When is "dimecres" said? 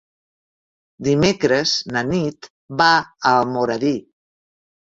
1.07-1.75